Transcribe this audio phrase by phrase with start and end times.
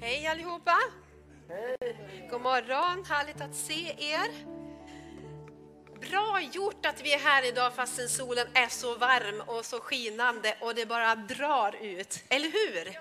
[0.00, 0.76] Hej allihopa!
[2.30, 4.30] God morgon, härligt att se er.
[6.00, 10.56] Bra gjort att vi är här idag fastän solen är så varm och så skinande
[10.60, 12.98] och det bara drar ut, eller hur?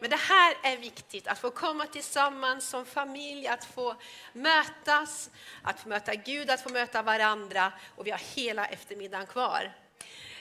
[0.00, 3.96] Men det här är viktigt, att få komma tillsammans som familj, att få
[4.32, 5.30] mötas,
[5.62, 9.72] att få möta Gud, att få möta varandra och vi har hela eftermiddagen kvar.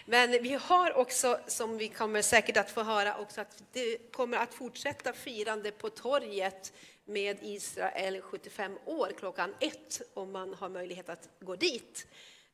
[0.10, 4.38] Men vi har också, som vi kommer säkert att få höra, också att det kommer
[4.38, 6.74] att fortsätta firande på torget
[7.06, 12.08] med Israel 75 år klockan ett om man har möjlighet att gå dit.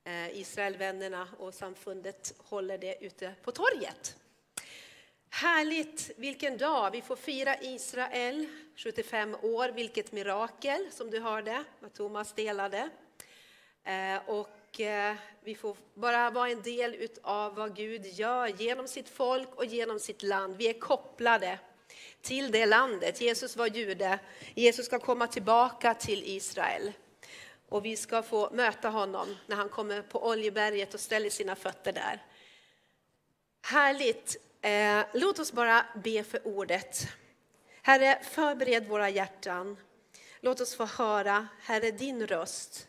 [0.03, 4.15] Eh, Israelvännerna och samfundet håller det ute på torget.
[5.29, 6.91] Härligt, vilken dag!
[6.91, 12.89] Vi får fira Israel 75 år, vilket mirakel som du hörde vad Thomas delade.
[13.83, 19.09] Eh, och Eh, vi får bara vara en del av vad Gud gör genom sitt
[19.09, 20.55] folk och genom sitt land.
[20.57, 21.59] Vi är kopplade
[22.21, 23.21] till det landet.
[23.21, 24.19] Jesus var jude.
[24.53, 26.91] Jesus ska komma tillbaka till Israel.
[27.69, 31.91] Och vi ska få möta honom när han kommer på Oljeberget och ställer sina fötter
[31.91, 32.23] där.
[33.61, 34.37] Härligt.
[34.61, 37.07] Eh, låt oss bara be för ordet.
[37.81, 39.77] Herre, förbered våra hjärtan.
[40.39, 42.87] Låt oss få höra, Herre, din röst.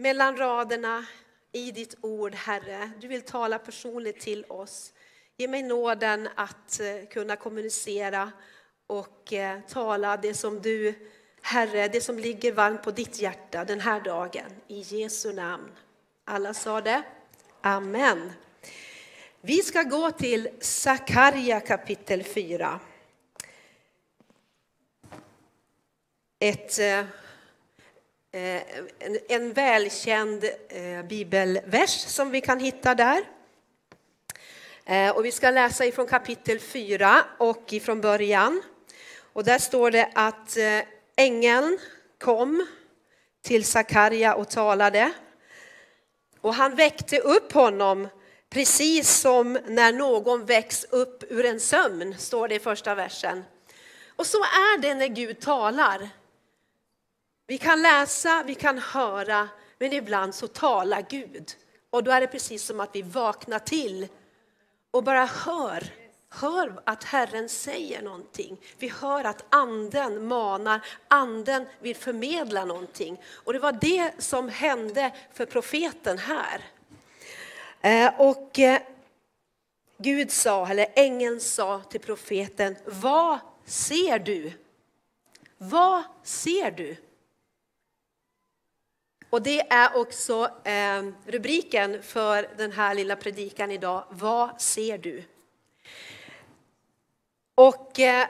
[0.00, 1.06] Mellan raderna
[1.52, 2.90] i ditt ord, Herre.
[3.00, 4.92] Du vill tala personligt till oss.
[5.36, 8.32] Ge mig nåden att eh, kunna kommunicera
[8.86, 10.94] och eh, tala det som du,
[11.42, 14.50] Herre, det som ligger varmt på ditt hjärta den här dagen.
[14.68, 15.70] I Jesu namn.
[16.24, 17.02] Alla sa det?
[17.60, 18.32] Amen.
[19.40, 22.80] Vi ska gå till Sakarja kapitel 4.
[26.38, 27.04] Ett, eh,
[28.32, 28.62] Eh,
[28.98, 33.24] en, en välkänd eh, bibelvers som vi kan hitta där.
[34.84, 38.62] Eh, och vi ska läsa ifrån kapitel 4 och ifrån början.
[39.32, 40.80] Och där står det att eh,
[41.16, 41.78] ängeln
[42.20, 42.66] kom
[43.42, 45.12] till Sakarja och talade.
[46.40, 48.08] Och han väckte upp honom
[48.50, 53.44] precis som när någon väcks upp ur en sömn, står det i första versen.
[54.16, 56.08] Och så är det när Gud talar.
[57.50, 59.48] Vi kan läsa, vi kan höra,
[59.78, 61.52] men ibland så talar Gud.
[61.90, 64.08] Och då är det precis som att vi vaknar till
[64.90, 65.84] och bara hör,
[66.28, 68.60] hör att Herren säger någonting.
[68.78, 73.20] Vi hör att anden manar, anden vill förmedla någonting.
[73.26, 76.64] Och det var det som hände för profeten här.
[77.80, 78.80] Eh, och eh,
[79.98, 84.52] Gud sa, eller ängeln sa till profeten, vad ser du?
[85.58, 86.96] Vad ser du?
[89.30, 94.04] Och det är också eh, rubriken för den här lilla predikan idag.
[94.10, 95.24] Vad ser du?
[97.54, 98.26] Och eh,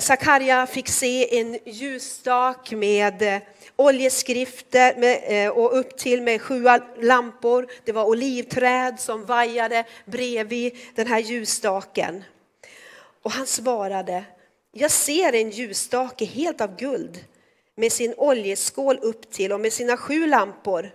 [0.00, 3.42] Sakarja eh, fick se en ljusstak med eh,
[3.76, 6.64] oljeskrifter med, eh, och upp till med sju
[7.00, 7.66] lampor.
[7.84, 12.24] Det var olivträd som vajade bredvid den här ljusstaken.
[13.22, 14.24] Och han svarade,
[14.72, 17.24] jag ser en ljusstake helt av guld
[17.76, 20.90] med sin oljeskål upp till och med sina sju lampor.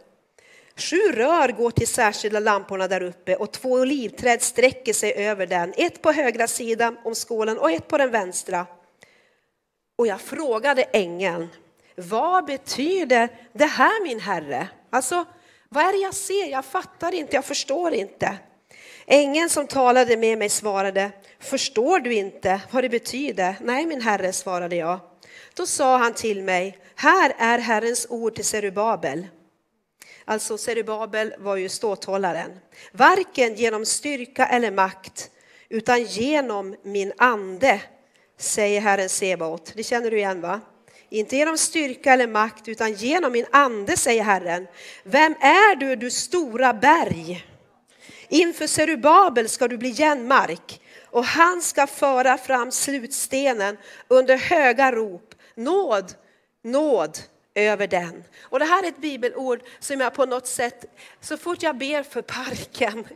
[0.76, 5.74] Sju rör går till särskilda lamporna där uppe och två olivträd sträcker sig över den,
[5.78, 8.66] ett på högra sidan om skålen och ett på den vänstra.
[9.98, 11.48] Och jag frågade ängeln,
[11.96, 14.68] vad betyder det här min herre?
[14.90, 15.26] Alltså,
[15.70, 16.52] vad är det jag ser?
[16.52, 18.38] Jag fattar inte, jag förstår inte.
[19.06, 23.56] Ängeln som talade med mig svarade, förstår du inte vad det betyder?
[23.62, 25.11] Nej, min herre, svarade jag.
[25.54, 29.28] Då sa han till mig, här är Herrens ord till Serubabel.
[30.26, 32.52] Alltså Serubabel var ju ståthållaren.
[32.92, 35.30] Varken genom styrka eller makt,
[35.70, 37.82] utan genom min ande,
[38.38, 39.74] säger Herren Sebaot.
[39.76, 40.62] Det känner du igen va?
[41.10, 44.68] Inte genom styrka eller makt, utan genom min ande, säger Herren.
[45.04, 47.46] Vem är du, du stora berg?
[48.30, 53.78] Inför Serubabel ska du bli jämnmark och han ska föra fram slutstenen
[54.08, 56.14] under höga rop nåd,
[56.64, 57.18] nåd
[57.56, 58.24] över den.
[58.42, 60.86] Och det här är ett bibelord som jag på något sätt,
[61.22, 63.08] så fort jag ber för parken,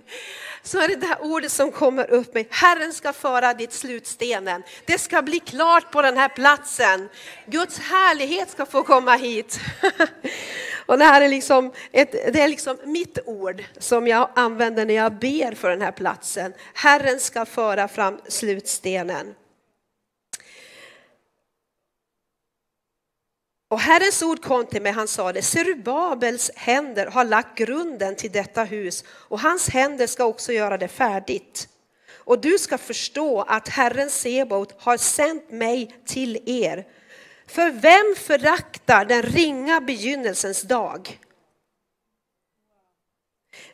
[0.64, 2.48] så är det det här ordet som kommer upp mig.
[2.52, 4.64] Herren ska föra ditt slutstenen.
[4.86, 7.10] Det ska bli klart på den här platsen.
[7.46, 9.60] Guds härlighet ska få komma hit.
[10.86, 14.94] Och det här är liksom, ett, det är liksom mitt ord som jag använder när
[14.94, 16.54] jag ber för den här platsen.
[16.74, 19.36] Herren ska föra fram slutstenen.
[23.76, 28.32] Och Herrens ord kom till mig, han sa det, Serubabels händer har lagt grunden till
[28.32, 31.70] detta hus och hans händer ska också göra det färdigt.
[32.10, 36.88] och du ska förstå att Herren Sebaot har sänt mig till er.
[37.48, 41.20] För vem föraktar den ringa begynnelsens dag?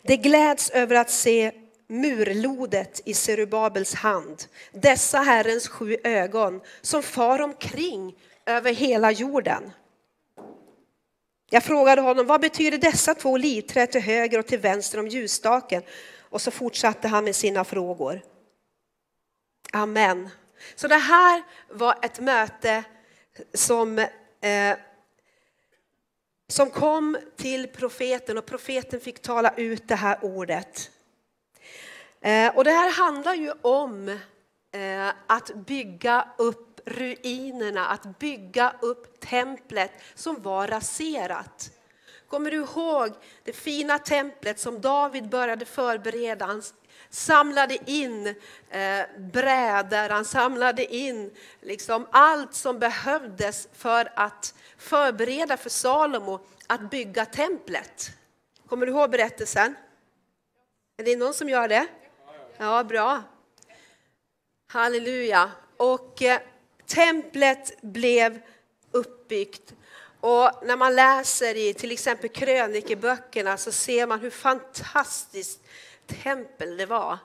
[0.02, 1.52] Det gläds över att se
[1.88, 8.16] murlodet i Serubabels hand, dessa Herrens sju ögon som far omkring
[8.46, 9.72] över hela jorden.
[11.54, 15.84] Jag frågade honom, vad betyder dessa två olivträd till höger och till vänster om ljusstaken?
[16.20, 18.22] Och så fortsatte han med sina frågor.
[19.74, 20.30] Amen.
[20.76, 22.84] Så det här var ett möte
[23.54, 24.78] som, eh,
[26.48, 30.92] som kom till profeten och profeten fick tala ut det här ordet.
[32.22, 34.10] Eh, och det här handlar ju om
[34.72, 41.72] eh, att bygga upp ruinerna, att bygga upp templet som var raserat.
[42.28, 43.14] Kommer du ihåg
[43.44, 46.46] det fina templet som David började förbereda?
[46.46, 46.64] Han
[47.10, 48.28] samlade in
[48.70, 51.32] eh, brädor, han samlade in
[51.62, 58.12] liksom allt som behövdes för att förbereda för Salomo att bygga templet.
[58.68, 59.76] Kommer du ihåg berättelsen?
[60.98, 61.88] Är det någon som gör det?
[62.58, 63.24] Ja, bra.
[64.68, 65.52] Halleluja.
[65.78, 66.40] Och eh,
[66.94, 68.42] templet blev
[68.92, 69.74] uppbyggt.
[70.20, 75.60] Och när man läser i till exempel krönikeböckerna så ser man hur fantastiskt
[76.24, 77.18] tempel det var.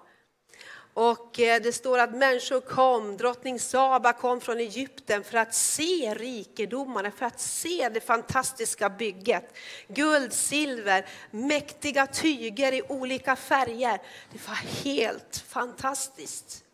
[0.94, 6.14] Och eh, det står att människor kom, drottning Saba kom från Egypten för att se
[6.14, 9.56] rikedomarna, för att se det fantastiska bygget.
[9.88, 14.00] Guld, silver, mäktiga tyger i olika färger.
[14.32, 16.65] Det var helt fantastiskt.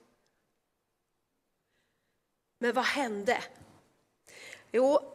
[2.63, 3.43] Men vad hände?
[4.73, 5.15] Jo,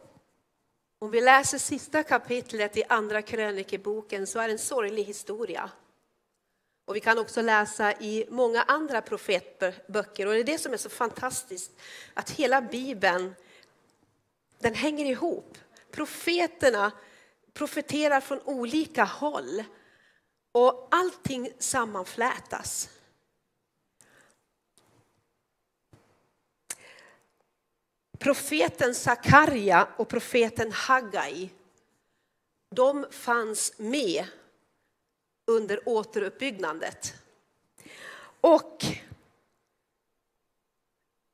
[0.98, 5.70] om vi läser sista kapitlet i Andra krönikeboken så är det en sorglig historia.
[6.84, 10.76] Och vi kan också läsa i många andra profetböcker och det är det som är
[10.76, 11.70] så fantastiskt
[12.14, 13.34] att hela Bibeln
[14.58, 15.58] den hänger ihop.
[15.90, 16.92] Profeterna
[17.52, 19.64] profeterar från olika håll
[20.52, 22.88] och allting sammanflätas.
[28.18, 31.50] Profeten Sakarja och profeten Haggai,
[32.74, 34.24] de fanns med
[35.46, 37.14] under återuppbyggandet.
[38.40, 38.84] Och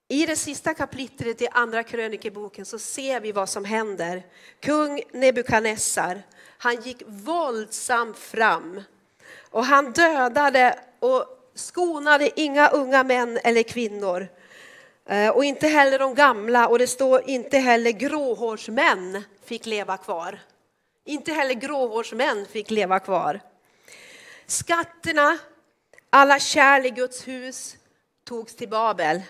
[0.09, 4.23] i det sista kapitlet i Andra krönikeboken så ser vi vad som händer.
[4.61, 6.23] Kung Nebukadnessar,
[6.59, 8.83] han gick våldsamt fram
[9.51, 14.29] och han dödade och skonade inga unga män eller kvinnor.
[15.09, 20.41] Eh, och inte heller de gamla och det står inte heller gråhårsmän fick leva kvar.
[21.05, 23.41] Inte heller gråhårsmän fick leva kvar.
[24.47, 25.39] Skatterna,
[26.11, 27.77] alla kärl i Guds hus
[28.25, 29.23] togs till Babel.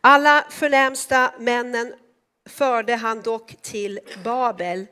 [0.00, 1.94] Alla förnämsta männen
[2.48, 4.86] förde han dock till Babel.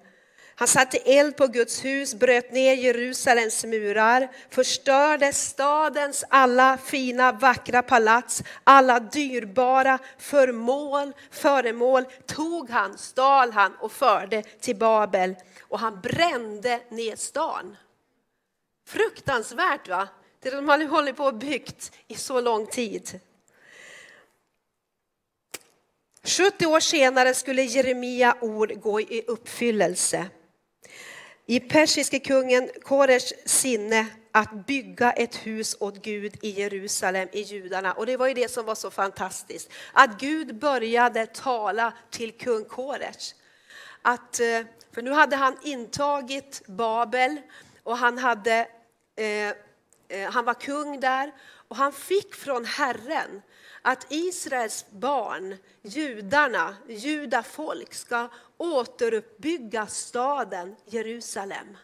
[0.57, 7.83] Han satte eld på Guds hus, bröt ner Jerusalems murar, förstörde stadens alla fina vackra
[7.83, 15.35] palats, alla dyrbara förmål, föremål tog han, stal han och förde till Babel.
[15.63, 17.77] Och han brände ner stan.
[18.89, 20.09] Fruktansvärt va?
[20.41, 23.21] Det de hade hållit på och byggt i så lång tid.
[26.25, 30.27] 70 år senare skulle Jeremia ord gå i uppfyllelse.
[31.47, 37.93] I persiske kungen Koresh sinne att bygga ett hus åt Gud i Jerusalem, i judarna.
[37.93, 39.71] Och det var ju det som var så fantastiskt.
[39.93, 43.35] Att Gud började tala till kung Koresh.
[44.03, 44.61] Att, eh,
[44.95, 47.41] för nu hade han intagit Babel
[47.83, 48.69] och han hade
[49.17, 49.49] eh,
[50.09, 51.33] eh, han var kung där
[51.69, 53.43] och han fick från Herren
[53.83, 61.77] att Israels barn, judarna, judafolk ska återuppbygga staden Jerusalem.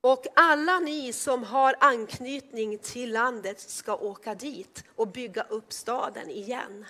[0.00, 6.30] Och alla ni som har anknytning till landet ska åka dit och bygga upp staden
[6.30, 6.84] igen.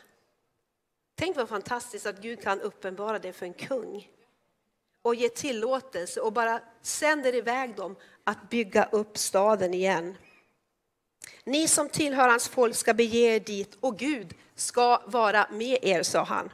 [1.15, 4.09] Tänk vad fantastiskt att Gud kan uppenbara det för en kung
[5.03, 10.17] och ge tillåtelse och bara sänder iväg dem att bygga upp staden igen.
[11.45, 16.03] Ni som tillhör hans folk ska bege er dit och Gud ska vara med er,
[16.03, 16.53] sa han.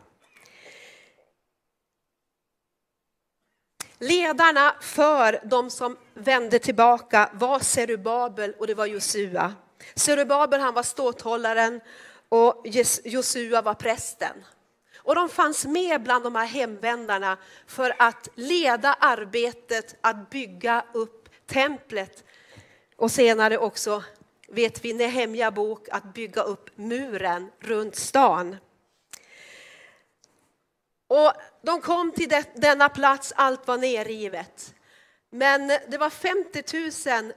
[4.01, 9.55] Ledarna för de som vände tillbaka var Serubabel och det var Josua.
[9.95, 11.81] Serubabel han var ståthållaren
[12.29, 12.67] och
[13.05, 14.45] Josua var prästen.
[14.97, 21.29] Och de fanns med bland de här hemvändarna för att leda arbetet att bygga upp
[21.47, 22.25] templet
[22.97, 24.03] och senare också
[24.49, 28.57] vet vi Nehemja bok, att bygga upp muren runt stan.
[31.11, 34.75] Och de kom till det, denna plats, allt var nerrivet.
[35.31, 37.33] Men det var 50 000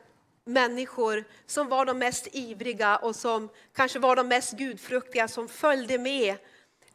[0.46, 5.98] människor som var de mest ivriga och som kanske var de mest gudfruktiga som följde
[5.98, 6.36] med,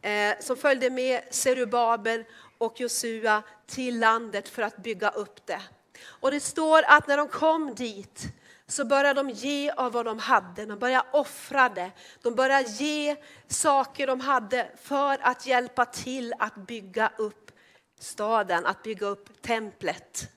[0.03, 2.25] eh, som följde med Serubabel
[2.59, 5.63] och Josua till landet för att bygga upp det.
[6.05, 8.23] Och det står att när de kom dit
[8.69, 10.67] så började de ge av vad de hade.
[10.67, 11.91] De började offra det.
[12.23, 17.53] De började ge saker de hade för att hjälpa till att bygga upp
[17.99, 20.31] staden, att bygga upp templet.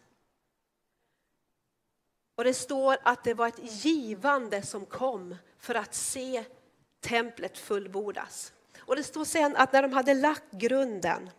[2.35, 6.43] Och det står att det var ett givande som kom för att se
[6.99, 8.53] templet fullbordas.
[8.79, 11.29] Och det står sen att när de hade lagt grunden,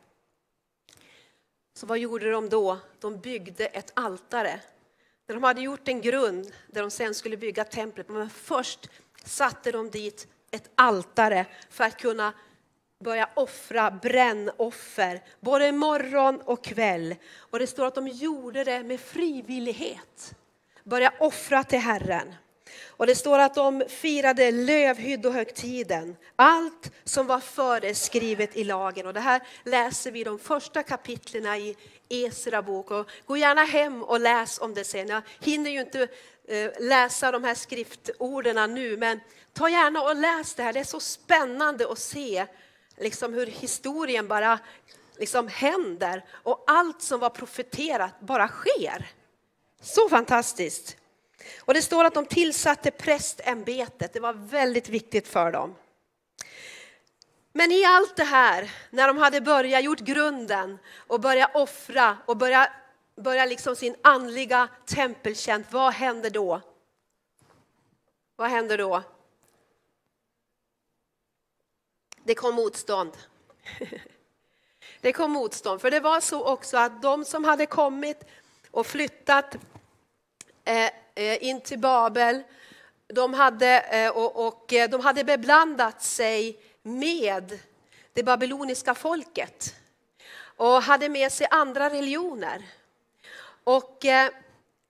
[1.75, 2.79] så vad gjorde de då?
[3.01, 4.61] De byggde ett altare.
[5.33, 8.91] När de hade gjort en grund där de sen skulle bygga templet, men först
[9.25, 12.33] satte de dit ett altare för att kunna
[13.05, 17.15] börja offra brännoffer, både morgon och kväll.
[17.37, 20.35] Och det står att de gjorde det med frivillighet
[20.85, 22.35] börja offra till Herren.
[22.87, 29.07] Och det står att de firade lövhyddohögtiden, allt som var föreskrivet i lagen.
[29.07, 31.77] Och det här läser vi de första kapitlerna i
[32.09, 32.91] Esra bok.
[32.91, 35.09] Och gå gärna hem och läs om det sen.
[35.09, 36.09] Jag hinner ju inte
[36.49, 39.21] eh, läsa de här skriftorden nu, men
[39.53, 40.73] ta gärna och läs det här.
[40.73, 42.47] Det är så spännande att se
[42.97, 44.59] liksom hur historien bara
[45.19, 49.11] liksom händer och allt som var profeterat bara sker.
[49.81, 50.97] Så fantastiskt.
[51.61, 54.13] Och det står att de tillsatte prästämbetet.
[54.13, 55.75] Det var väldigt viktigt för dem.
[57.53, 62.37] Men i allt det här, när de hade börjat gjort grunden och börjat offra och
[62.37, 62.69] börjat
[63.17, 66.61] börja liksom sin andliga tempeltjänst, vad händer då?
[68.37, 69.03] Vad händer då?
[72.25, 73.17] Det kom motstånd.
[75.01, 78.25] Det kom motstånd, för det var så också att de som hade kommit
[78.71, 79.57] och flyttat
[80.65, 82.43] eh, Eh, in till Babel.
[83.07, 87.59] De hade, eh, och, och eh, de hade beblandat sig med
[88.13, 89.75] det babyloniska folket
[90.57, 92.63] och hade med sig andra religioner.
[93.65, 94.05] Och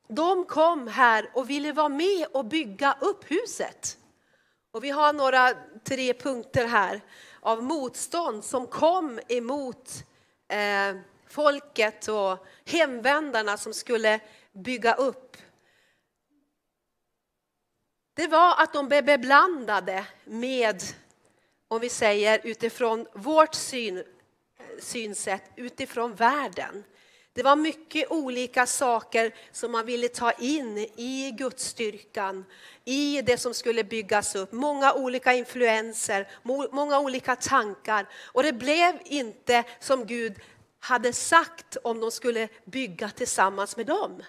[0.09, 3.97] de kom här och ville vara med och bygga upp huset.
[4.71, 7.01] Och vi har några tre punkter här
[7.41, 9.91] av motstånd som kom emot
[10.49, 10.97] eh,
[11.29, 14.21] folket och hemvändarna som skulle
[14.53, 15.37] bygga upp
[18.15, 20.83] det var att de blev beblandade med,
[21.69, 24.05] om vi säger utifrån vårt syn,
[24.79, 26.85] synsätt, utifrån världen.
[27.35, 32.45] Det var mycket olika saker som man ville ta in i Gudsstyrkan,
[32.85, 34.53] i det som skulle byggas upp.
[34.53, 36.29] Många olika influenser,
[36.73, 38.09] många olika tankar.
[38.25, 40.41] Och det blev inte som Gud
[40.81, 44.23] hade sagt om de skulle bygga tillsammans med dem.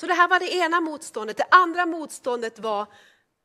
[0.00, 1.36] Så det här var det ena motståndet.
[1.36, 2.86] Det andra motståndet var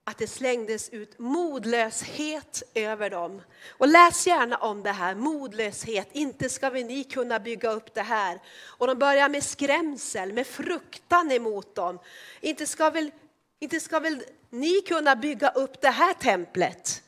[0.04, 3.42] att det slängdes ut modlöshet över dem.
[3.70, 6.10] Och läs gärna om det här, modlöshet.
[6.12, 8.40] Inte ska vi ni kunna bygga upp det här.
[8.78, 12.00] Och de börjar med skrämsel, med fruktan emot dem.
[12.42, 13.12] Inte ska väl,
[13.60, 17.04] inte ska väl ni kunna bygga upp det här templet?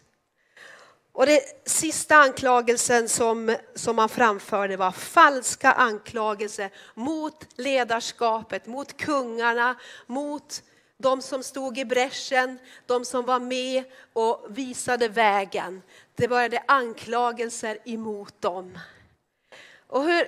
[1.17, 9.75] Och det sista anklagelsen som, som man framförde var falska anklagelser mot ledarskapet, mot kungarna,
[10.05, 10.63] mot
[10.97, 13.83] de som stod i bräschen, de som var med
[14.13, 15.81] och visade vägen.
[16.15, 18.79] Det började anklagelser emot dem.
[19.87, 20.27] Och hur,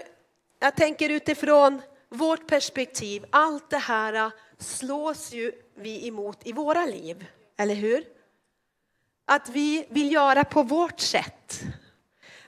[0.59, 6.85] jag tänker utifrån vårt perspektiv, allt det här äh, slås ju vi emot i våra
[6.85, 7.25] liv,
[7.57, 8.18] eller hur?
[9.29, 11.61] Att vi vill göra på vårt sätt.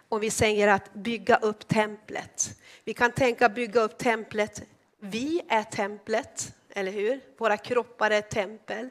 [0.10, 2.60] Om vi säger att bygga upp templet.
[2.84, 4.64] Vi kan tänka bygga upp templet.
[5.00, 7.22] Vi är templet, eller hur?
[7.38, 8.90] Våra kroppar är ett tempel.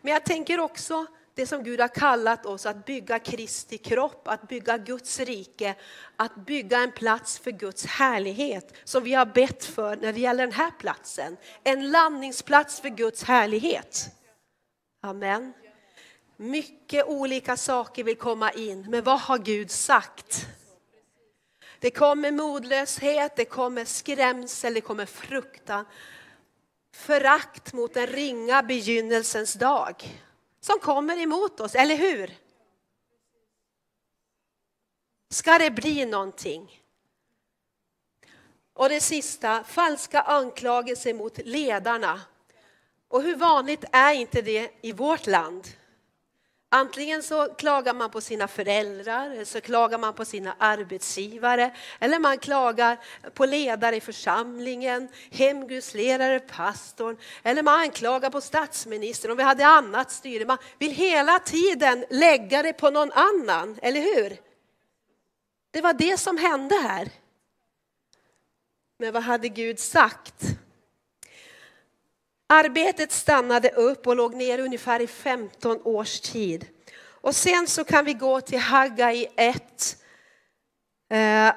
[0.00, 4.48] Men jag tänker också det som Gud har kallat oss att bygga Kristi kropp, att
[4.48, 5.74] bygga Guds rike,
[6.16, 10.46] att bygga en plats för Guds härlighet som vi har bett för när det gäller
[10.46, 11.36] den här platsen.
[11.64, 14.10] En landningsplats för Guds härlighet.
[15.02, 15.52] Amen.
[16.40, 20.46] Mycket olika saker vill komma in, men vad har Gud sagt?
[21.78, 25.84] Det kommer modlöshet, det kommer skrämsel, det kommer fruktan.
[26.92, 30.22] Förakt mot den ringa begynnelsens dag
[30.60, 32.34] som kommer emot oss, eller hur?
[35.30, 36.82] Ska det bli någonting?
[38.72, 42.20] Och det sista, falska anklagelser mot ledarna.
[43.08, 45.68] Och hur vanligt är inte det i vårt land?
[46.72, 52.38] Antingen så klagar man på sina föräldrar, så klagar man på sina arbetsgivare, eller man
[52.38, 52.98] klagar
[53.34, 60.10] på ledare i församlingen, hemgudsledare, pastorn, eller man anklagar på statsministern om vi hade annat
[60.10, 60.44] styre.
[60.44, 64.36] Man vill hela tiden lägga det på någon annan, eller hur?
[65.70, 67.08] Det var det som hände här.
[68.98, 70.44] Men vad hade Gud sagt?
[72.52, 76.66] Arbetet stannade upp och låg ner ungefär i 15 års tid.
[77.00, 79.96] Och sen så kan vi gå till Haggai 1.
[81.10, 81.52] Eh,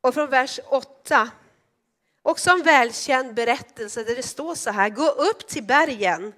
[0.00, 1.30] och från vers 8.
[2.22, 6.32] Också en välkänd berättelse där det står så här, gå upp till bergen.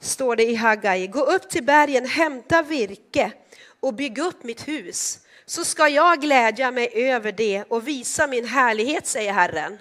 [0.00, 3.32] Står det i Haggai, gå upp till bergen, hämta virke
[3.80, 5.18] och bygg upp mitt hus.
[5.46, 9.78] Så ska jag glädja mig över det och visa min härlighet, säger Herren.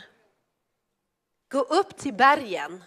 [1.52, 2.84] Gå upp till bergen.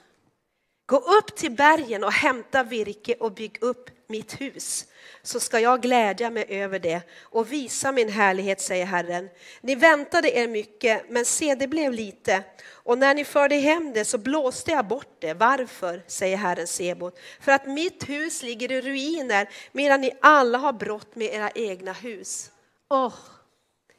[0.87, 4.87] Gå upp till bergen och hämta virke och bygg upp mitt hus,
[5.23, 9.29] så ska jag glädja mig över det och visa min härlighet, säger Herren.
[9.61, 12.45] Ni väntade er mycket, men se, det blev lite.
[12.71, 15.35] Och när ni förde hem det så blåste jag bort det.
[15.35, 17.19] Varför, säger Herren Sebot?
[17.41, 21.93] För att mitt hus ligger i ruiner, medan ni alla har brott med era egna
[21.93, 22.51] hus.
[22.89, 23.15] Åh, oh,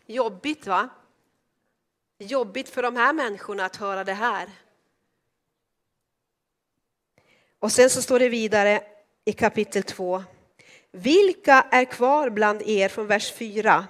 [0.05, 0.89] jobbigt va?
[2.17, 4.49] Jobbigt för de här människorna att höra det här.
[7.59, 8.83] Och sen så står det vidare
[9.25, 10.23] i kapitel 2.
[10.91, 13.87] Vilka är kvar bland er från vers 4?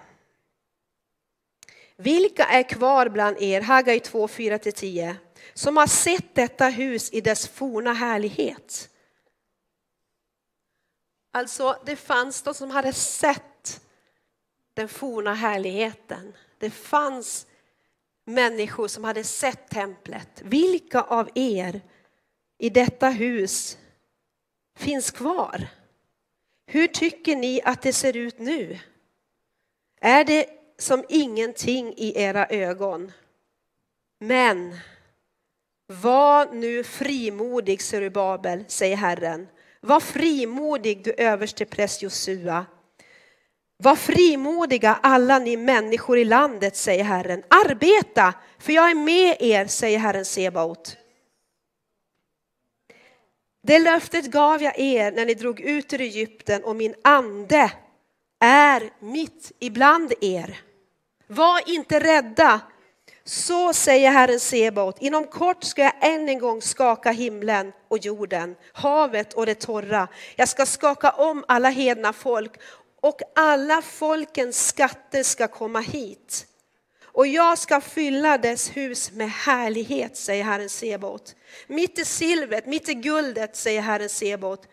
[1.96, 5.16] Vilka är kvar bland er, Haggai 2, 4-10,
[5.54, 8.90] som har sett detta hus i dess forna härlighet?
[11.32, 13.82] Alltså, det fanns de som hade sett
[14.74, 16.34] den forna härligheten.
[16.58, 17.48] Det fanns
[18.26, 20.42] människor som hade sett templet.
[20.44, 21.82] Vilka av er
[22.58, 23.78] i detta hus
[24.78, 25.68] finns kvar?
[26.68, 28.80] Hur tycker ni att det ser ut nu?
[30.02, 33.12] Är det som ingenting i era ögon?
[34.20, 34.76] Men
[35.88, 39.48] var nu frimodig, Serubabel, säger Herren.
[39.82, 42.66] Var frimodig, du överste präst Josua.
[43.78, 47.44] Var frimodiga alla ni människor i landet, säger Herren.
[47.48, 50.98] Arbeta, för jag är med er, säger Herren Sebaot.
[53.64, 57.72] Det löftet gav jag er när ni drog ut ur Egypten och min ande
[58.40, 60.62] är mitt ibland er.
[61.28, 62.62] Var inte rädda.
[63.24, 68.56] Så säger Herren Sebaot, inom kort ska jag än en gång skaka himlen och jorden,
[68.74, 70.08] havet och det torra.
[70.36, 72.52] Jag ska skaka om alla hedna folk
[73.06, 76.48] och alla folkens skatter ska komma hit.
[77.04, 81.36] Och jag ska fylla dess hus med härlighet, säger Herren Sebaot.
[81.68, 84.68] Mitt i silvret, mitt i guldet, säger Herren Sebaot.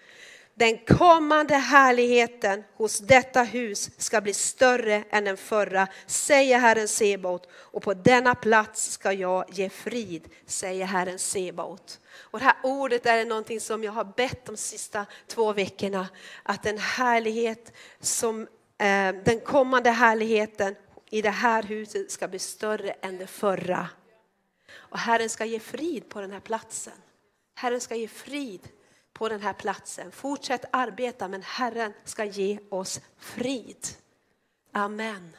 [0.55, 7.49] Den kommande härligheten hos detta hus ska bli större än den förra, säger Herren Sebaot.
[7.53, 11.99] Och på denna plats ska jag ge frid, säger Herren Sebaot.
[12.15, 16.09] Och det här ordet är någonting som jag har bett de sista två veckorna.
[16.43, 18.43] Att den härlighet som,
[18.79, 20.75] eh, den kommande härligheten
[21.11, 23.89] i det här huset ska bli större än det förra.
[24.75, 26.93] Och Herren ska ge frid på den här platsen.
[27.55, 28.69] Herren ska ge frid
[29.13, 30.13] på den här platsen.
[30.13, 33.87] Fortsätt arbeta men Herren ska ge oss frid.
[34.73, 35.37] Amen.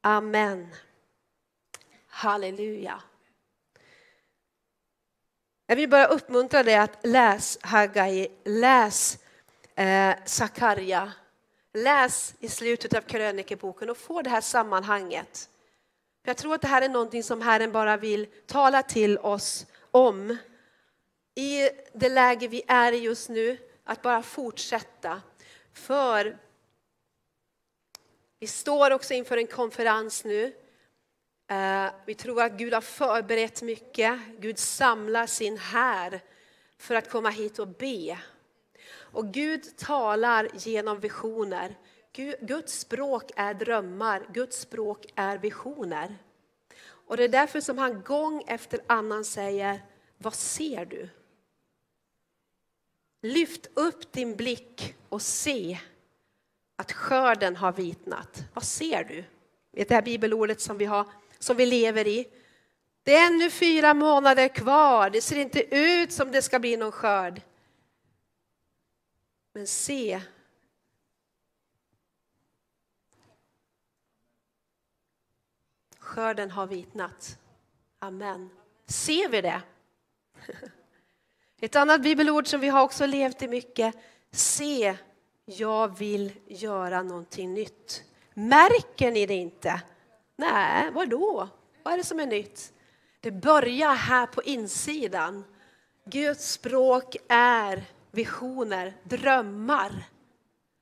[0.00, 0.68] Amen.
[2.06, 3.02] Halleluja.
[5.72, 9.18] Jag vill bara uppmuntra dig att läs Hagai, läs
[9.74, 11.12] eh, Sakarja,
[11.74, 15.48] läs i slutet av krönikeboken och få det här sammanhanget.
[16.24, 20.36] Jag tror att det här är någonting som Herren bara vill tala till oss om
[21.34, 25.22] i det läge vi är i just nu, att bara fortsätta.
[25.72, 26.38] För
[28.38, 30.52] vi står också inför en konferens nu.
[31.46, 34.20] Eh, vi tror att Gud har förberett mycket.
[34.38, 36.20] Gud samlar sin här
[36.78, 38.18] för att komma hit och be.
[38.94, 41.74] Och Gud talar genom visioner.
[42.40, 46.16] Guds språk är drömmar, Guds språk är visioner.
[46.84, 49.82] Och det är därför som han gång efter annan säger,
[50.18, 51.08] vad ser du?
[53.22, 55.78] Lyft upp din blick och se
[56.76, 58.44] att skörden har vitnat.
[58.54, 59.24] Vad ser du?
[59.70, 61.06] Det här bibelordet som vi, har,
[61.42, 62.28] som vi lever i.
[63.02, 65.10] Det är ännu fyra månader kvar.
[65.10, 67.40] Det ser inte ut som det ska bli någon skörd.
[69.52, 70.20] Men se.
[75.98, 77.38] Skörden har vitnat.
[77.98, 78.50] Amen.
[78.86, 79.62] Ser vi det?
[81.60, 83.94] Ett annat bibelord som vi har också levt i mycket.
[84.30, 84.96] Se,
[85.44, 88.04] jag vill göra någonting nytt.
[88.34, 89.82] Märker ni det inte?
[90.42, 91.48] Nej, vad då?
[91.82, 92.72] Vad är det som är nytt?
[93.20, 95.44] Det börjar här på insidan.
[96.04, 100.08] Guds språk är visioner, drömmar.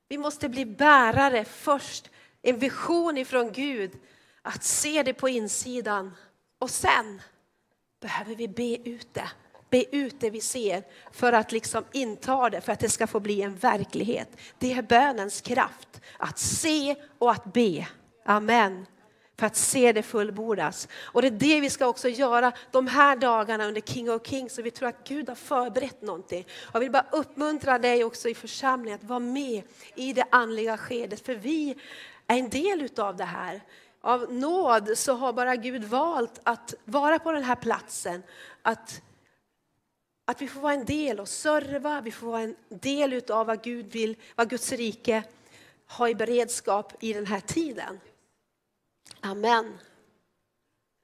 [0.09, 2.09] Vi måste bli bärare först,
[2.41, 3.91] en vision ifrån Gud,
[4.41, 6.15] att se det på insidan.
[6.59, 7.21] Och sen
[8.01, 9.29] behöver vi be ut det.
[9.69, 13.19] Be ut det vi ser för att liksom inta det, för att det ska få
[13.19, 14.29] bli en verklighet.
[14.59, 17.87] Det är bönens kraft, att se och att be.
[18.25, 18.85] Amen
[19.39, 20.87] för att se det fullbordas.
[21.03, 24.53] Och det är det vi ska också göra de här dagarna under King of Kings,
[24.53, 26.47] så vi tror att Gud har förberett någonting.
[26.73, 29.63] Jag vill bara uppmuntra dig också i församlingen att vara med
[29.95, 31.75] i det andliga skedet, för vi
[32.27, 33.61] är en del utav det här.
[34.01, 38.23] Av nåd så har bara Gud valt att vara på den här platsen,
[38.61, 39.01] att
[40.25, 43.63] att vi får vara en del och serva, vi får vara en del utav vad
[43.63, 45.23] Gud vill, vad Guds rike
[45.87, 47.99] har i beredskap i den här tiden.
[49.21, 49.77] Amen.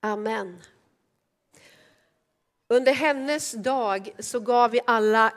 [0.01, 0.62] Amen.
[2.67, 5.34] Under hennes dag så gav vi alla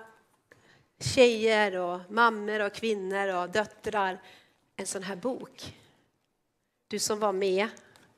[0.99, 4.23] tjejer och mammor och kvinnor och döttrar
[4.77, 5.77] en sån här bok.
[6.89, 7.69] Du som var med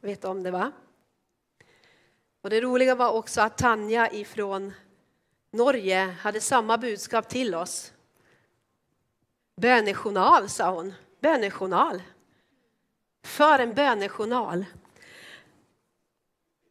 [0.01, 0.73] vet om det va?
[2.43, 4.73] Och det roliga var också att Tanja ifrån
[5.51, 7.93] Norge hade samma budskap till oss.
[9.57, 10.95] Bönejournal, sa hon.
[11.21, 12.03] Bönejournal.
[13.25, 14.65] För en bönejournal.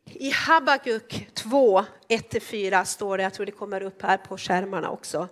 [0.06, 5.28] I Habakuk 2, 1-4 står det, jag tror det kommer upp här på skärmarna också.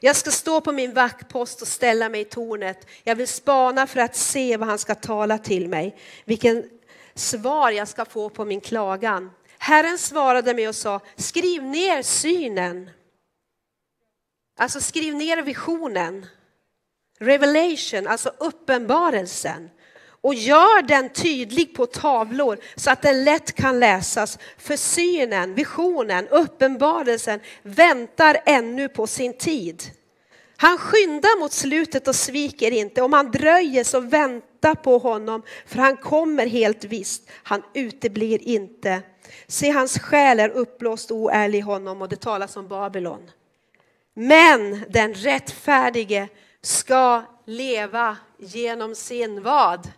[0.00, 2.86] Jag ska stå på min vaktpost och ställa mig i tornet.
[3.04, 6.70] Jag vill spana för att se vad han ska tala till mig, vilken
[7.14, 9.30] svar jag ska få på min klagan.
[9.58, 12.90] Herren svarade mig och sa, skriv ner synen.
[14.56, 16.26] Alltså skriv ner visionen.
[17.18, 19.70] Revelation, alltså uppenbarelsen.
[20.20, 24.38] Och gör den tydlig på tavlor så att den lätt kan läsas.
[24.58, 29.82] För synen, visionen, uppenbarelsen väntar ännu på sin tid.
[30.56, 33.02] Han skyndar mot slutet och sviker inte.
[33.02, 37.30] Om han dröjer så vänta på honom, för han kommer helt visst.
[37.42, 39.02] Han uteblir inte.
[39.46, 43.30] Se, hans själ är uppblåst oärlig honom och det talas om Babylon.
[44.14, 46.28] Men den rättfärdige
[46.62, 49.88] ska leva genom sin vad?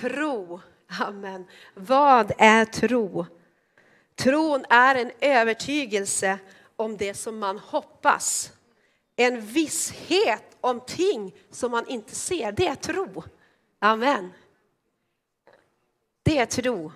[0.00, 0.60] Tro.
[1.00, 1.46] Amen.
[1.74, 3.26] Vad är tro?
[4.14, 6.38] Tron är en övertygelse
[6.76, 8.52] om det som man hoppas.
[9.16, 12.52] En visshet om ting som man inte ser.
[12.52, 13.22] Det är tro.
[13.78, 14.32] Amen.
[16.22, 16.92] Det är tro.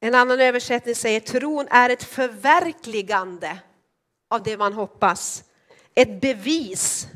[0.00, 3.58] En annan översättning säger tron är ett förverkligande
[4.28, 5.44] av det man hoppas.
[5.94, 7.08] Ett bevis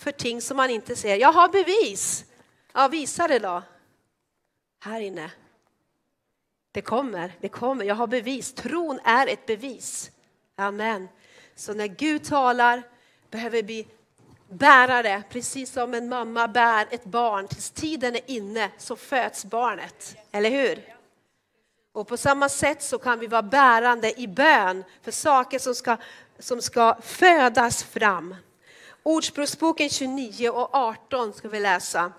[0.00, 1.16] för ting som man inte ser.
[1.16, 2.24] Jag har bevis.
[2.78, 3.62] Ja, visa det då.
[4.80, 5.30] Här inne.
[6.72, 7.84] Det kommer, det kommer.
[7.84, 8.52] Jag har bevis.
[8.52, 10.10] Tron är ett bevis.
[10.56, 11.08] Amen.
[11.54, 12.82] Så när Gud talar
[13.30, 13.86] behöver vi
[14.48, 17.48] bära det, precis som en mamma bär ett barn.
[17.48, 20.16] Tills tiden är inne så föds barnet.
[20.32, 20.94] Eller hur?
[21.92, 25.96] Och på samma sätt så kan vi vara bärande i bön för saker som ska,
[26.38, 28.34] som ska födas fram.
[29.02, 32.12] Ordspråksboken 29 och 18 ska vi läsa.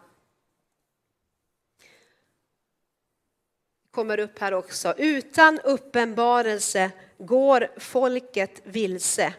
[3.98, 4.94] Kommer upp här också.
[4.98, 9.34] Utan uppenbarelse går folket vilse.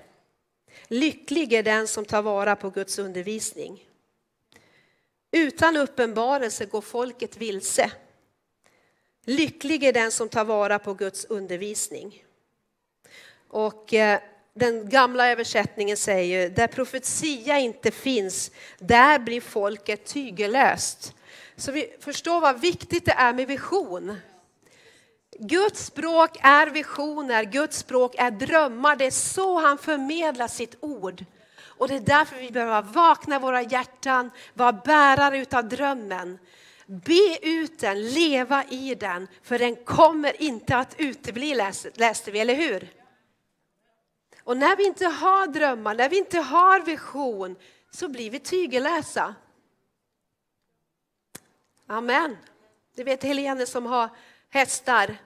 [0.89, 3.85] Lycklig är den som tar vara på Guds undervisning.
[5.31, 7.91] Utan uppenbarelse går folket vilse.
[9.25, 12.25] Lycklig är den som tar vara på Guds undervisning.
[13.49, 14.21] Och eh,
[14.55, 21.15] den gamla översättningen säger, där profetia inte finns, där blir folket tygellöst.
[21.57, 24.17] Så vi förstår vad viktigt det är med vision.
[25.39, 28.97] Guds språk är visioner, Guds språk är drömmar.
[28.97, 31.25] Det är så han förmedlar sitt ord.
[31.61, 36.39] Och det är därför vi behöver vakna våra hjärtan, vara bärare utav drömmen.
[36.87, 41.55] Be ut den, leva i den, för den kommer inte att utebli,
[41.95, 42.93] läste vi, eller hur?
[44.45, 47.57] Och när vi inte har drömmar, när vi inte har vision,
[47.91, 49.35] så blir vi tygellösa.
[51.87, 52.37] Amen.
[52.97, 54.09] Det vet Helene som har
[54.51, 55.17] hästar,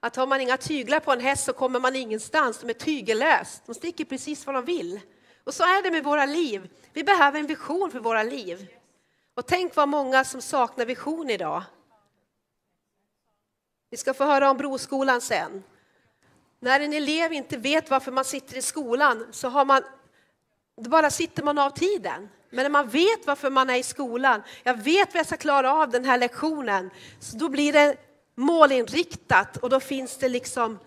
[0.00, 2.58] att har man inga tyglar på en häst så kommer man ingenstans.
[2.60, 5.00] De är tygellösa, de sticker precis vad de vill.
[5.44, 6.70] Och så är det med våra liv.
[6.92, 8.68] Vi behöver en vision för våra liv.
[9.34, 11.62] Och tänk vad många som saknar vision idag.
[13.90, 15.64] Vi ska få höra om Broskolan sen.
[16.60, 19.82] När en elev inte vet varför man sitter i skolan så har man,
[20.76, 22.28] då bara sitter man av tiden.
[22.50, 25.74] Men när man vet varför man är i skolan, jag vet vad jag ska klara
[25.74, 28.07] av den här lektionen, så då blir det
[28.38, 30.78] målinriktat och då finns det liksom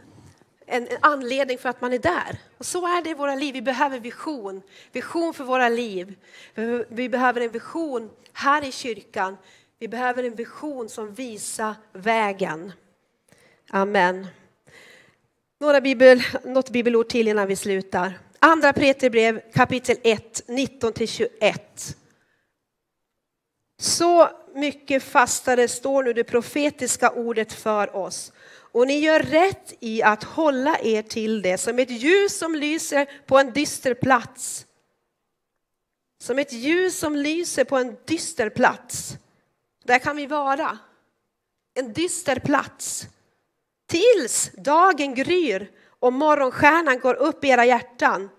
[0.66, 2.40] en, anledning för att man är där.
[2.58, 3.54] Och så är det i våra liv.
[3.54, 4.62] Vi behöver vision.
[4.92, 6.16] Vision för våra liv.
[6.88, 9.38] Vi behöver en vision här i kyrkan.
[9.80, 12.72] Vi behöver en vision som visar vägen.
[13.70, 14.28] Amen.
[15.60, 18.14] Några bibel, något bibelord till innan vi slutar.
[18.40, 21.96] Andra Peterbrev kapitel 1, 19-21.
[23.82, 28.32] Så mycket fastare står nu det profetiska ordet för oss.
[28.72, 33.10] Och ni gör rätt i att hålla er till det som ett ljus som lyser
[33.26, 34.66] på en dyster plats.
[36.20, 39.18] Som ett ljus som lyser på en dyster plats.
[39.84, 40.78] Där kan vi vara.
[41.74, 43.08] En dyster plats.
[43.88, 48.30] Tills dagen gryr och morgonstjärnan går upp i era hjärtan.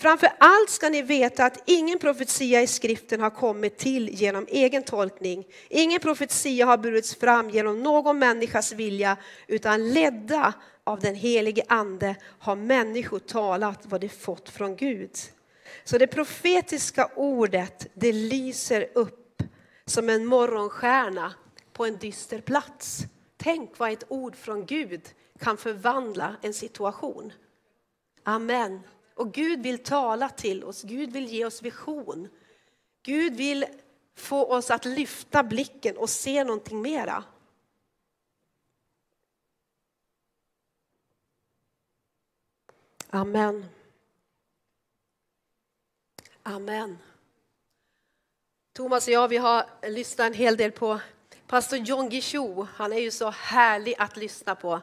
[0.00, 4.82] Framför allt ska ni veta att ingen profetia i skriften har kommit till genom egen
[4.82, 5.46] tolkning.
[5.68, 12.16] Ingen profetia har burits fram genom någon människas vilja, utan ledda av den helige ande
[12.38, 15.10] har människor talat vad de fått från Gud.
[15.84, 19.42] Så det profetiska ordet, det lyser upp
[19.86, 21.34] som en morgonstjärna
[21.72, 23.02] på en dyster plats.
[23.36, 25.02] Tänk vad ett ord från Gud
[25.38, 27.32] kan förvandla en situation.
[28.24, 28.80] Amen.
[29.20, 32.28] Och Gud vill tala till oss, Gud vill ge oss vision.
[33.02, 33.66] Gud vill
[34.14, 37.24] få oss att lyfta blicken och se någonting mera.
[43.10, 43.66] Amen.
[46.42, 46.98] Amen.
[48.72, 51.00] Thomas och jag vi har lyssnat en hel del på
[51.46, 52.66] pastor John Guichou.
[52.74, 54.80] Han är ju så härlig att lyssna på.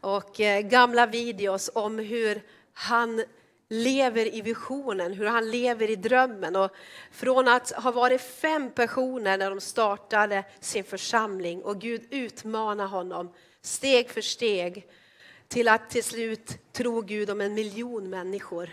[0.00, 3.24] Och eh, gamla videos om hur han
[3.68, 6.56] lever i visionen, hur han lever i drömmen.
[6.56, 6.70] Och
[7.10, 13.32] från att ha varit fem personer när de startade sin församling och Gud utmanar honom
[13.60, 14.86] steg för steg
[15.48, 18.70] till att till slut tro Gud om en miljon människor.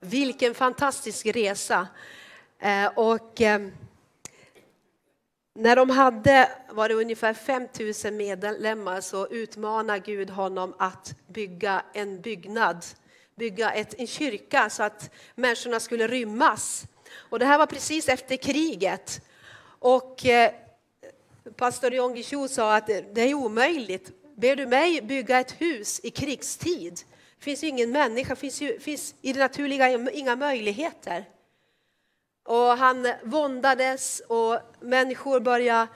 [0.00, 1.88] Vilken fantastisk resa!
[2.58, 3.68] Eh, och eh,
[5.54, 12.20] när de hade, var det ungefär 5000 medlemmar, så utmanade Gud honom att bygga en
[12.20, 12.84] byggnad
[13.42, 16.84] bygga ett, en kyrka så att människorna skulle rymmas.
[17.14, 19.20] Och det här var precis efter kriget.
[19.78, 20.52] Och eh,
[21.56, 24.10] pastor Jon Guillou sa att det är omöjligt.
[24.36, 26.92] Ber du mig bygga ett hus i krigstid?
[27.38, 31.24] Det finns ju ingen människa, finns, ju, finns i det naturliga inga möjligheter.
[32.44, 35.88] Och han våndades och människor började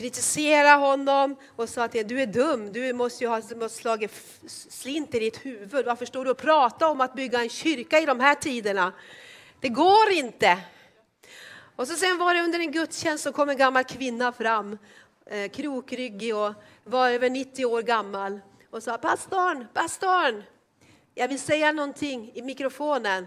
[0.00, 4.12] kritisera honom och sa att du är dum, du måste ju ha slagit
[4.46, 5.86] slint i ditt huvud.
[5.86, 8.92] Varför står du och pratar om att bygga en kyrka i de här tiderna?
[9.60, 10.58] Det går inte.
[11.76, 14.78] Och så sen var det under en gudstjänst så kom en gammal kvinna fram,
[15.26, 16.52] eh, krokryggig och
[16.84, 20.42] var över 90 år gammal och sa pastorn, pastorn,
[21.14, 23.26] jag vill säga någonting i mikrofonen.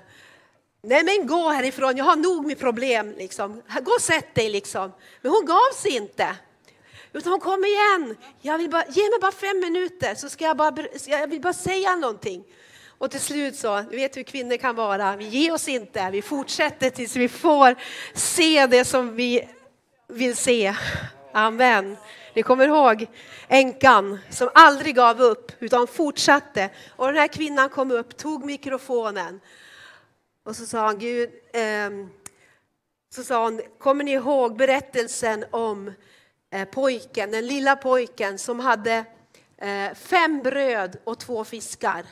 [0.82, 3.14] Nej men gå härifrån, jag har nog med problem.
[3.18, 3.62] Liksom.
[3.82, 4.92] Gå och sätt dig liksom.
[5.22, 6.36] Men hon gav sig inte.
[7.14, 8.16] Utan hon kom igen.
[8.42, 10.76] Jag vill bara, ge mig bara fem minuter så ska jag bara,
[11.08, 12.44] jag vill bara säga någonting.
[12.88, 16.22] Och till slut så, du vet hur kvinnor kan vara, vi ger oss inte, vi
[16.22, 17.76] fortsätter tills vi får
[18.14, 19.50] se det som vi
[20.08, 20.76] vill se.
[21.34, 21.98] Amen.
[22.34, 23.08] Ni kommer ihåg
[23.48, 26.70] änkan som aldrig gav upp utan fortsatte.
[26.90, 29.40] Och den här kvinnan kom upp, tog mikrofonen
[30.46, 31.90] och så sa han, Gud, eh,
[33.16, 35.92] så sa hon, kommer ni ihåg berättelsen om
[36.54, 39.06] Eh, pojken, den lilla pojken som hade
[39.58, 42.06] eh, fem bröd och två fiskar.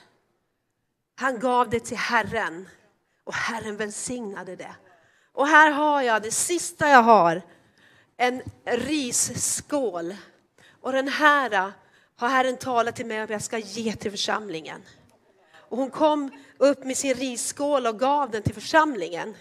[1.15, 2.69] Han gav det till Herren
[3.23, 4.75] och Herren välsignade det.
[5.34, 7.41] Och här har jag det sista jag har,
[8.17, 10.15] en risskål.
[10.82, 11.69] Och den här eh,
[12.15, 14.82] har Herren talat till mig att jag ska ge till församlingen.
[15.54, 19.36] Och hon kom upp med sin risskål och gav den till församlingen.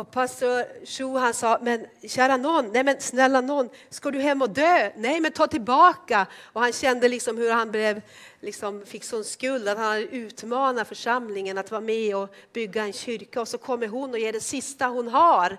[0.00, 4.42] Och pastor Shu han sa, men kära någon, nej men snälla någon, ska du hem
[4.42, 4.90] och dö?
[4.96, 6.26] Nej men ta tillbaka.
[6.52, 8.00] Och han kände liksom hur han blev,
[8.40, 13.40] liksom fick sån skuld att han utmanar församlingen att vara med och bygga en kyrka.
[13.40, 15.58] Och så kommer hon och ger det sista hon har.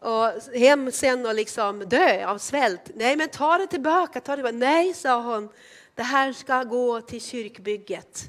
[0.00, 2.90] Och hem sen och liksom dö av svält.
[2.94, 4.56] Nej men ta det tillbaka, ta det tillbaka.
[4.56, 5.48] Nej, sa hon,
[5.94, 8.24] det här ska gå till kyrkbygget.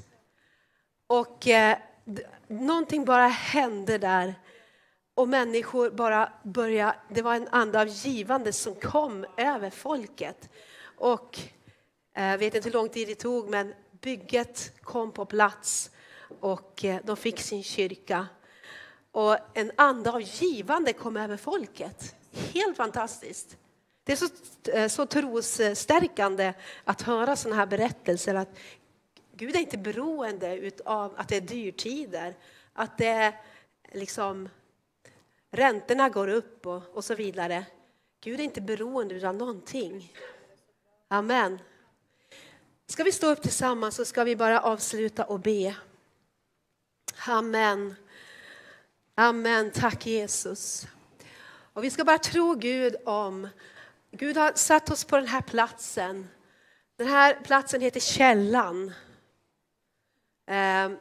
[1.06, 1.76] Och eh,
[2.48, 4.34] någonting bara hände där
[5.14, 10.48] och människor bara började, det var en ande av givande som kom över folket.
[10.96, 11.38] Och
[12.14, 15.90] Jag vet inte hur lång tid det tog, men bygget kom på plats
[16.40, 18.26] och eh, de fick sin kyrka.
[19.12, 22.14] Och en anda av givande kom över folket.
[22.32, 23.56] Helt fantastiskt.
[24.04, 24.28] Det är så,
[24.70, 28.34] eh, så trosstärkande att höra sådana här berättelser.
[28.34, 28.58] Att
[29.34, 32.34] Gud är inte beroende av att det är dyrtider,
[32.72, 33.34] att det är
[33.92, 34.48] liksom
[35.52, 37.66] räntorna går upp och, och så vidare.
[38.20, 40.12] Gud är inte beroende av någonting.
[41.08, 41.58] Amen.
[42.86, 45.76] Ska vi stå upp tillsammans så ska vi bara avsluta och be.
[47.28, 47.94] Amen.
[49.14, 49.70] Amen.
[49.70, 50.86] Tack Jesus.
[51.72, 53.48] Och vi ska bara tro Gud om,
[54.10, 56.28] Gud har satt oss på den här platsen.
[56.96, 58.92] Den här platsen heter Källan.
[60.46, 60.96] Ehm,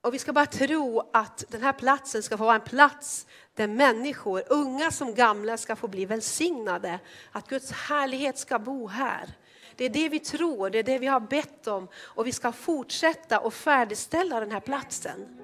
[0.00, 3.66] och vi ska bara tro att den här platsen ska få vara en plats där
[3.66, 6.98] människor, unga som gamla, ska få bli välsignade.
[7.32, 9.28] Att Guds härlighet ska bo här.
[9.76, 12.52] Det är det vi tror, det är det vi har bett om och vi ska
[12.52, 15.40] fortsätta och färdigställa den här platsen.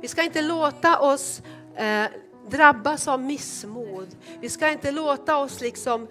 [0.00, 1.42] Vi ska inte låta oss
[1.76, 2.04] eh,
[2.48, 4.16] drabbas av missmod.
[4.40, 6.08] Vi ska inte låta oss liksom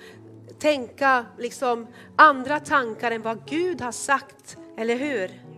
[0.60, 5.49] tänka liksom andra tankar än vad Gud har sagt, eller hur?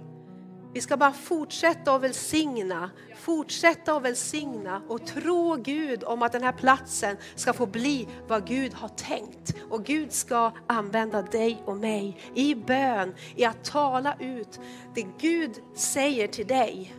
[0.73, 6.43] Vi ska bara fortsätta att välsigna, fortsätta att välsigna och tro Gud om att den
[6.43, 9.55] här platsen ska få bli vad Gud har tänkt.
[9.69, 14.59] Och Gud ska använda dig och mig i bön, i att tala ut
[14.95, 16.95] det Gud säger till dig.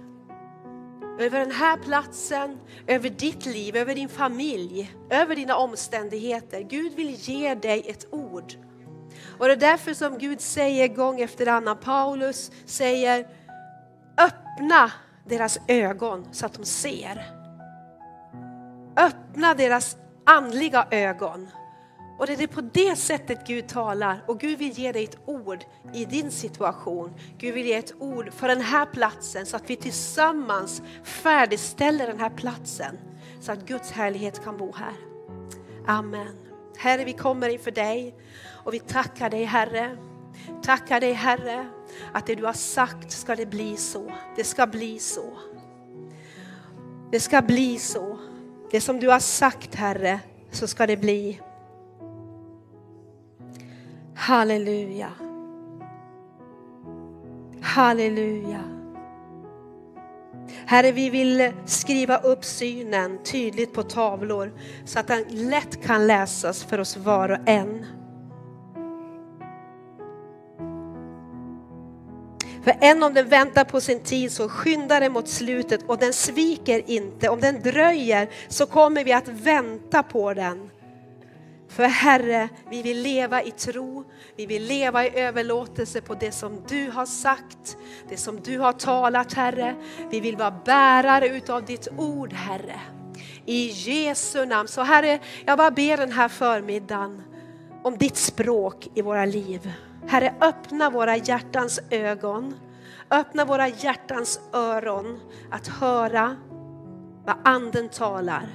[1.21, 6.61] Över den här platsen, över ditt liv, över din familj, över dina omständigheter.
[6.61, 8.53] Gud vill ge dig ett ord.
[9.39, 13.27] Och det är därför som Gud säger gång efter annan, Paulus säger
[14.19, 14.93] öppna
[15.25, 17.33] deras ögon så att de ser.
[18.97, 21.49] Öppna deras andliga ögon.
[22.19, 25.65] Och det är på det sättet Gud talar och Gud vill ge dig ett ord
[25.95, 27.15] i din situation.
[27.39, 32.21] Gud vill ge ett ord för den här platsen så att vi tillsammans färdigställer den
[32.21, 32.99] här platsen
[33.41, 34.95] så att Guds härlighet kan bo här.
[35.87, 36.37] Amen.
[36.77, 38.15] Herre, vi kommer inför dig
[38.65, 39.97] och vi tackar dig Herre.
[40.63, 41.69] Tackar dig Herre
[42.13, 44.13] att det du har sagt ska det bli så.
[44.37, 45.39] Det ska bli så.
[47.13, 48.19] Det ska bli så.
[48.71, 51.41] Det som du har sagt Herre, så ska det bli.
[54.15, 55.11] Halleluja.
[57.63, 58.61] Halleluja.
[60.67, 64.53] Herre, vi vill skriva upp synen tydligt på tavlor
[64.85, 67.87] så att den lätt kan läsas för oss var och en.
[72.63, 76.13] För än om den väntar på sin tid så skyndar den mot slutet och den
[76.13, 77.29] sviker inte.
[77.29, 80.71] Om den dröjer så kommer vi att vänta på den.
[81.69, 84.05] För Herre, vi vill leva i tro,
[84.37, 87.77] vi vill leva i överlåtelse på det som du har sagt,
[88.09, 89.75] det som du har talat Herre.
[90.11, 92.81] Vi vill vara bärare utav ditt ord Herre.
[93.47, 94.69] I Jesu namn.
[94.69, 97.23] Så Herre, jag bara ber den här förmiddagen
[97.83, 99.73] om ditt språk i våra liv.
[100.07, 102.55] Herre, öppna våra hjärtans ögon,
[103.11, 106.37] öppna våra hjärtans öron att höra
[107.25, 108.49] vad Anden talar.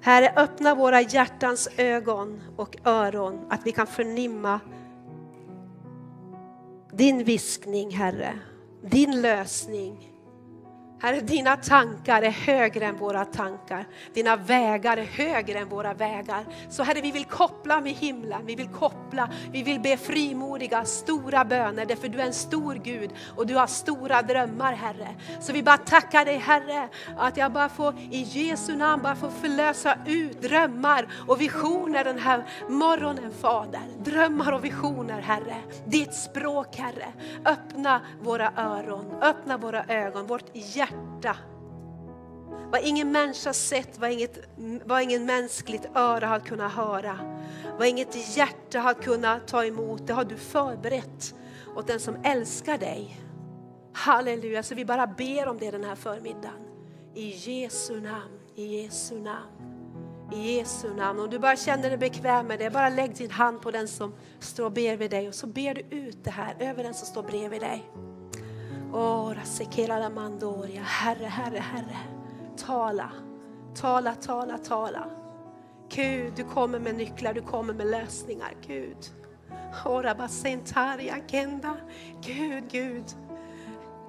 [0.00, 4.60] Herre, öppna våra hjärtans ögon och öron att vi kan förnimma
[6.92, 8.38] din viskning, Herre,
[8.82, 10.13] din lösning
[11.04, 13.86] Herre, dina tankar är högre än våra tankar.
[14.14, 16.44] Dina vägar är högre än våra vägar.
[16.70, 18.46] Så Herre, vi vill koppla med himlen.
[18.46, 21.86] Vi vill koppla, vi vill be frimodiga, stora böner.
[21.86, 25.08] Därför du är en stor Gud och du har stora drömmar, Herre.
[25.40, 29.30] Så vi bara tackar dig, Herre, att jag bara får i Jesu namn bara få
[29.30, 33.82] förlösa ut drömmar och visioner den här morgonen, Fader.
[33.98, 35.56] Drömmar och visioner, Herre.
[35.86, 37.06] Ditt språk, Herre.
[37.44, 41.36] Öppna våra öron, öppna våra ögon, vårt hjärta hjärta.
[42.70, 44.38] Vad ingen människa sett, vad, inget,
[44.84, 47.18] vad ingen mänskligt öra har kunnat höra,
[47.78, 51.34] vad inget hjärta har kunnat ta emot, det har du förberett
[51.76, 53.20] åt den som älskar dig.
[53.92, 56.60] Halleluja, så vi bara ber om det den här förmiddagen.
[57.14, 59.50] I Jesu namn, i Jesu namn.
[60.32, 61.20] I Jesu namn.
[61.20, 64.14] Om du bara känner dig bekväm med det, bara lägg din hand på den som
[64.38, 67.06] står och ber vid dig och så ber du ut det här över den som
[67.06, 67.90] står bredvid dig.
[70.82, 71.96] Herre, Herre, Herre.
[72.56, 73.10] Tala,
[73.74, 75.06] tala, tala, tala.
[75.88, 78.54] Gud, du kommer med nycklar, du kommer med lösningar.
[78.66, 78.96] Gud.
[79.86, 80.14] Ora
[81.10, 81.76] agenda.
[82.22, 83.04] Gud, Gud.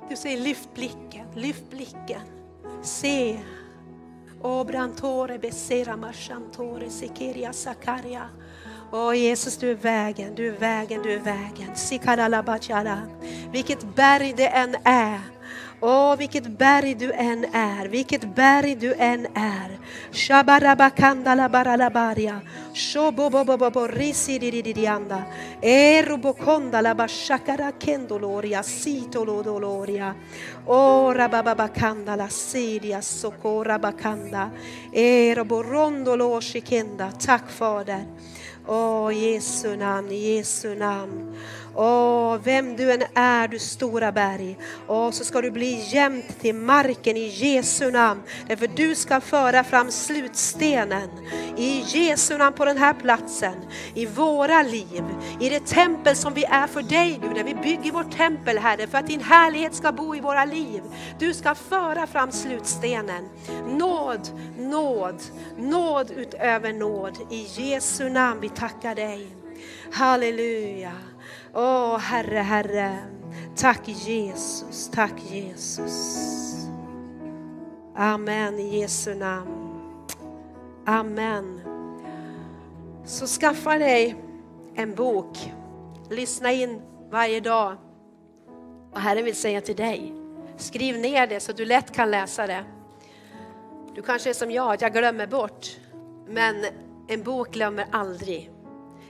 [0.09, 2.21] Du säger lyft blicken, lyft blicken.
[2.81, 3.39] Se.
[4.41, 8.29] Obrantore besera mashantore sekeria sakaria.
[8.91, 11.75] Åh Jesus, du är vägen, du är vägen, du är vägen.
[13.51, 15.19] Vilket berg det än är
[15.81, 19.79] Åh, vilket berg du än är, vilket berg du än är.
[20.11, 22.41] Shabarabakandala.
[22.73, 23.87] Shobobobobobo
[27.79, 30.15] kendoloria sitolodoloria.
[30.65, 33.01] Åh, rabababakandala sidia
[37.19, 38.05] Tack Fader.
[38.67, 41.35] Åh, oh, Jesu namn, Jesu namn.
[41.75, 44.57] Åh, vem du än är, du stora berg.
[44.87, 48.21] Åh, så ska du bli jämt till marken i Jesu namn.
[48.47, 51.09] Därför du ska föra fram slutstenen
[51.57, 53.55] i Jesu namn på den här platsen,
[53.93, 55.03] i våra liv,
[55.39, 58.87] i det tempel som vi är för dig nu, när vi bygger vårt tempel Herre,
[58.87, 60.83] för att din härlighet ska bo i våra liv.
[61.19, 63.29] Du ska föra fram slutstenen.
[63.67, 65.21] Nåd, nåd,
[65.57, 67.17] nåd utöver nåd.
[67.31, 69.27] I Jesu namn vi tackar dig.
[69.91, 70.91] Halleluja.
[71.57, 72.97] Åh Herre, Herre.
[73.55, 76.25] Tack Jesus, tack Jesus.
[77.95, 79.71] Amen i Jesu namn.
[80.85, 81.61] Amen.
[83.05, 84.15] Så skaffa dig
[84.75, 85.53] en bok.
[86.09, 87.75] Lyssna in varje dag.
[88.91, 90.13] vad Herren vill säga till dig,
[90.57, 92.63] skriv ner det så att du lätt kan läsa det.
[93.95, 95.67] Du kanske är som jag, att jag glömmer bort.
[96.27, 96.65] Men
[97.07, 98.54] en bok glömmer aldrig.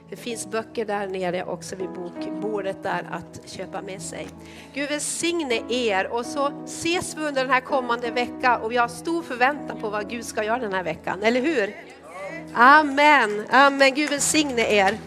[0.10, 4.28] Det finns böcker där nere också vid bokbordet där att köpa med sig.
[4.74, 8.88] Gud välsigne er och så ses vi under den här kommande veckan och vi har
[8.88, 11.76] stor förväntan på vad Gud ska göra den här veckan, eller hur?
[12.54, 13.94] Amen, amen.
[13.96, 14.98] Gud välsigne er.